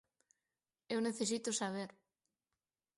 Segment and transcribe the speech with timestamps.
[0.93, 1.89] Eu necesito saber.